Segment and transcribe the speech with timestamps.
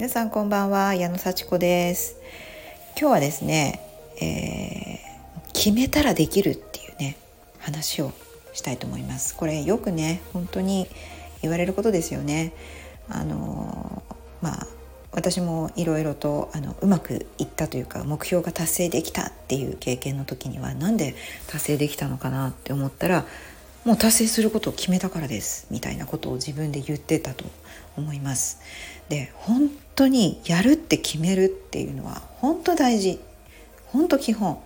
[0.00, 2.16] 皆さんこんばんは矢野幸子です。
[2.98, 3.82] 今日はですね、
[4.18, 7.18] えー、決めたらできるっていうね
[7.58, 8.10] 話を
[8.54, 9.36] したいと思います。
[9.36, 10.88] これよくね本当に
[11.42, 12.54] 言われることですよね。
[13.10, 14.02] あの
[14.40, 14.66] まあ
[15.12, 21.14] 私もいろいろとあのうまくいったというか目標が達成できたっていう経験の時には何で
[21.46, 23.26] 達成できたのかなって思ったら
[23.84, 27.44] もう達成することを決めたからですみたいなことを自分で言ってたと
[27.96, 28.60] 思います。
[29.08, 33.20] で本当にやるって決めるっていうのは本当大事。
[33.86, 34.60] 本当基本。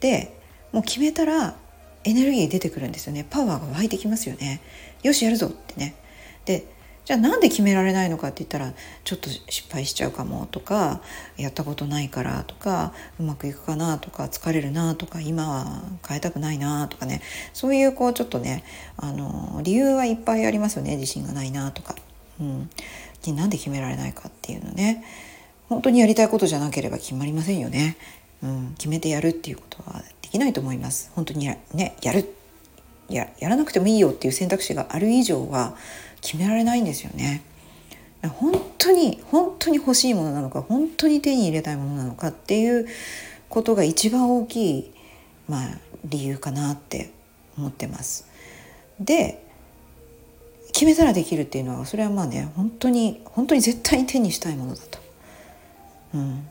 [0.00, 0.36] で
[0.72, 1.56] もう決めたら
[2.04, 3.26] エネルギー出てくるんですよね。
[3.28, 4.60] パワーが湧いてきますよね。
[5.02, 5.94] よしやるぞってね。
[6.44, 6.66] で
[7.04, 8.72] じゃあなんで決められないのかって言ったら
[9.04, 11.00] ちょっと失敗しちゃうかもとか
[11.36, 17.20] やったことないからとかうまくいくかなとか疲れるなとか今は変えたくないなとかね
[17.52, 18.64] そういうこうちょっとね
[18.96, 21.96] あの理由はいっぱいありますよね自信がないなとか。
[22.40, 22.70] うん、
[23.36, 25.04] なんで決められないかっていうのね
[25.68, 27.96] 本当にやりたいことじゃなければ決まりませんよね。
[28.42, 31.12] うん、決めてやるっていうことはできないと思います。
[31.14, 32.34] 本当に,、ね、やる
[33.10, 35.76] ややらなくてもいいよっていう選択肢がある以上は
[36.20, 37.42] 決められないんですよね。
[38.28, 42.86] 本当に本当に欲しいものなのか本当に手に入れたいものなのかっていう
[43.48, 44.92] ことが一番大きい、
[45.48, 47.10] まあ、理由かなって
[47.56, 48.26] 思ってます。
[49.00, 49.42] で
[50.72, 54.98] 決めたらできるっていうのはそれはまあね本当に本当に絶対に手にしたいものだと、
[56.14, 56.46] うん、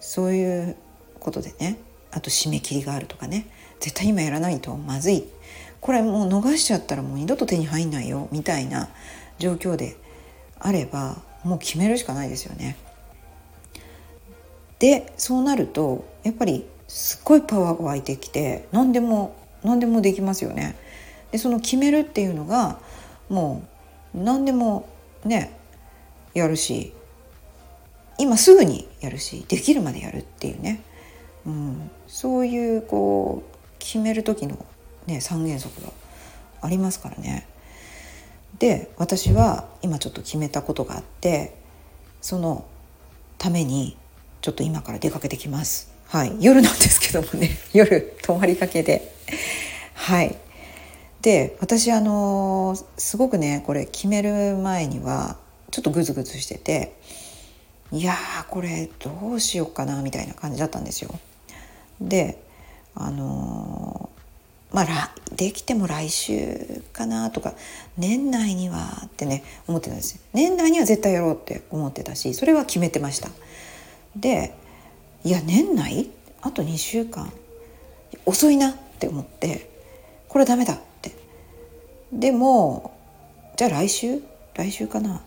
[0.00, 0.76] そういう
[1.20, 1.78] ことでね。
[2.10, 3.46] あと締め切りがあるとかね。
[3.80, 5.24] 絶対今やらないとまずい。
[5.82, 8.88] これもう逃しちゃったらもう二度と手に入んないよみたいな
[9.38, 9.96] 状況で
[10.60, 12.76] あればもう決めるしかないですよね。
[14.78, 20.76] でそうなるとやっぱりすっごいパワーが湧いてきて何でも何でもできますよね。
[21.32, 22.78] でその決めるっていうのが
[23.28, 23.64] も
[24.14, 24.88] う何でも
[25.24, 25.52] ね
[26.32, 26.92] やるし
[28.18, 30.80] 今すぐにやるしできるまでやるっていうね、
[31.44, 34.64] うん、そういうこう決める時の
[35.06, 35.92] ね、三原則が
[36.60, 37.46] ありますからね。
[38.58, 41.56] で私は今ちょっと決めたことがあって
[42.20, 42.64] その
[43.38, 43.96] ために
[44.40, 45.92] ちょっと今から出かけてきます。
[46.06, 49.14] はい、夜なんですけどもね 夜泊まりかけで
[49.94, 50.36] はい
[51.22, 55.38] で私あのすごくねこれ決める前には
[55.70, 56.92] ちょっとグズグズしてて
[57.90, 61.10] いやーこれどうしようかなみたいな感じだったんですよ。
[62.00, 62.42] で
[62.94, 64.10] あの
[64.72, 67.54] まあ、できても来週かなとか
[67.98, 70.20] 年内にはってね思ってたんですよ。
[70.32, 73.28] 年内には絶対やろうって思ってたしそれは決めてました。
[74.16, 74.54] で
[75.24, 76.10] いや年内？
[76.40, 77.30] あと2週間。
[78.26, 79.70] 遅いなって思って
[80.28, 81.12] これダメだって。
[82.12, 82.94] でも
[83.56, 84.22] じゃあ来週？
[84.54, 85.16] 来週かな。
[85.16, 85.20] い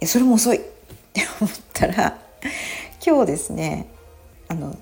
[0.00, 0.60] やそれも遅いっ
[1.12, 2.18] て思ったら
[3.04, 3.88] 今日ですね
[4.48, 4.76] あの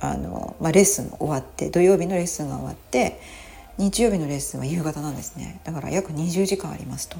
[0.00, 3.20] あの、まあ、レッスン終わって土曜日のレッスンが終わって
[3.78, 5.60] 日曜日のレッスンは夕方なんですね。
[5.64, 7.18] だから約20時間ありますと。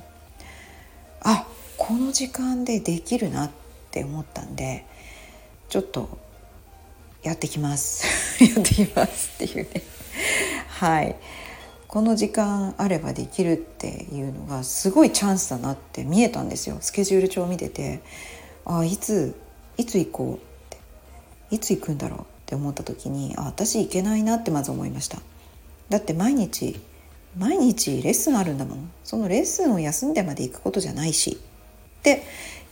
[1.21, 1.47] あ
[1.77, 3.51] この時間でできるなっ
[3.91, 4.85] て思ったんで
[5.69, 6.19] ちょっと
[7.23, 8.05] やってきます。
[8.45, 9.83] やってきますっていうね。
[10.69, 11.17] はい。
[11.87, 16.79] この時間あればできるっていうのがすごいチャンスだなって見えたんですよ。
[16.81, 18.01] スケジュール帳を見てて。
[18.65, 19.35] あいつ
[19.79, 20.39] いつ行こうっ
[20.71, 20.77] て。
[21.51, 22.38] いつ行くんだろう。
[22.49, 25.19] って思った時にあ私行けないなってまず思いました。
[25.91, 26.81] だって毎日
[27.37, 28.91] 毎日レッスンあるんだもん。
[29.05, 31.39] そのレッスンを休んでまで行くことじゃないし。
[31.99, 32.23] って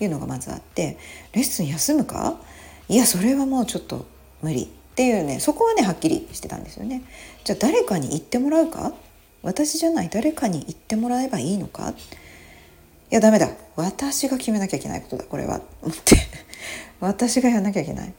[0.01, 0.97] いうのがまずあって
[1.35, 2.41] レッスン休むか？
[2.89, 4.07] いやそれはもうちょっと
[4.41, 4.63] 無理。
[4.63, 7.03] っていうねそこはねはっきりしてたんですよね。
[7.45, 8.95] じゃあ誰かに言ってもらうか？
[9.43, 10.09] 私じゃない。
[10.09, 11.91] 誰かに言ってもらえばいいのか？
[11.91, 13.51] いやダメだ。
[13.77, 15.59] 私が決めなきゃいけないことだこれは。
[15.59, 15.61] っ
[16.03, 16.17] て。
[16.99, 18.15] 私がやらなきゃいけない。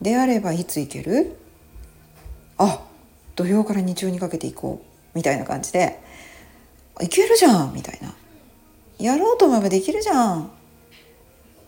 [0.00, 1.36] であればいつ行ける？
[2.56, 2.84] あ
[3.36, 4.82] 土曜から日曜にかけて行こ
[5.14, 6.00] うみたいな感じで。
[7.00, 8.12] 行けるじゃんみたいな。
[8.98, 10.50] やろうと思えばできるじゃん。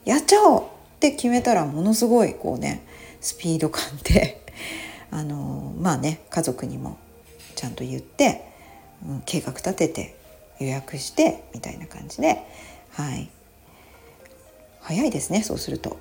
[0.04, 0.62] やっちゃおう。
[0.62, 0.66] っ
[1.00, 2.82] て決めたらものすごいこうね
[3.20, 4.44] スピード感で。
[5.10, 6.98] あのまあね家族にも
[7.56, 8.44] ちゃんと言って、
[9.06, 10.14] うん、計画立てて
[10.58, 12.42] 予約してみたいな感じで。
[12.90, 13.30] はい。
[14.80, 15.96] 早いですねそうすると。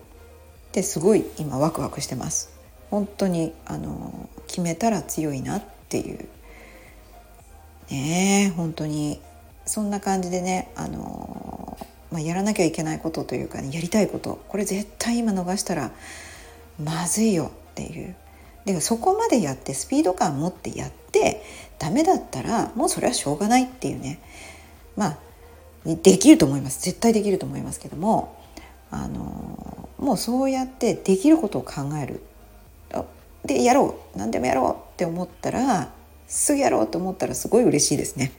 [0.74, 2.52] ですごい今ワクワクしてます。
[2.90, 6.28] 本当にあの決めたら強いなっていう。
[7.90, 9.22] ねえ本当に。
[9.66, 11.78] そんな感じでねあの、
[12.12, 14.44] まあ、やらなきゃいけないことというか、ね、やりたいこと。
[14.48, 15.92] これ絶対今逃したら
[16.84, 18.16] まずいよっていう。
[18.66, 21.44] でそこまでやってスピード感持ってやって
[21.78, 24.20] ダメだったらもうそれはしょうがないっていうね。
[24.96, 25.18] まあ
[25.86, 26.84] できると思います。
[26.84, 28.38] 絶対できると思いますけども
[28.92, 32.22] あのもうそうやってできることを考える。
[33.46, 34.18] でやろう。
[34.18, 35.92] 何でもやろうって思ったら
[36.28, 38.32] すぐやろうと思ったらすごい嬉しいですね。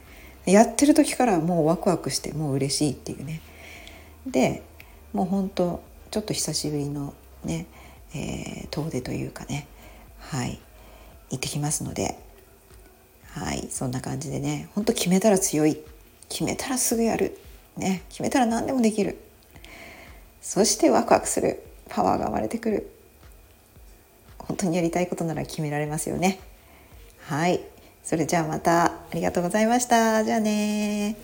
[0.45, 3.41] やってる時からもうワクワクしてもう嬉しいっていうね。
[4.27, 4.63] で
[5.13, 7.13] もうほんとちょっと久しぶりの
[7.43, 7.65] ね、
[8.13, 9.67] えー、遠出というかね。
[10.19, 10.59] はい。
[11.31, 12.17] 行ってきますので。
[13.31, 13.67] はい。
[13.71, 14.69] そんな感じでね。
[14.75, 15.79] ほんと決めたら強い。
[16.31, 17.37] 決めたらすぐやる、
[17.75, 19.17] ね、決めたら何でもできる。
[20.41, 21.63] そしてワクワクする。
[21.89, 22.91] パワーが生まれてくる。
[24.37, 26.39] 本当にやりたいことなら決められますよね。
[27.21, 27.61] はい。
[28.03, 28.85] それじゃあまた。
[28.85, 30.23] ありがとうございました。
[30.23, 31.15] じゃあね